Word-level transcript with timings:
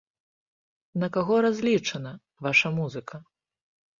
На 1.01 1.07
каго 1.17 1.35
разлічана 1.47 2.13
ваша 2.47 2.67
музыка? 2.79 3.15